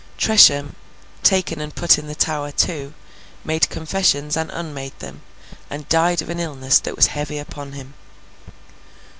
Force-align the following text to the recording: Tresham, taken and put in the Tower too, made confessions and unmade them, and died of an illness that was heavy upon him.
Tresham, 0.17 0.73
taken 1.21 1.61
and 1.61 1.75
put 1.75 1.99
in 1.99 2.07
the 2.07 2.15
Tower 2.15 2.51
too, 2.51 2.95
made 3.43 3.69
confessions 3.69 4.35
and 4.35 4.49
unmade 4.49 4.97
them, 4.97 5.21
and 5.69 5.87
died 5.89 6.23
of 6.23 6.29
an 6.31 6.39
illness 6.39 6.79
that 6.79 6.95
was 6.95 7.05
heavy 7.13 7.37
upon 7.37 7.73
him. 7.73 7.93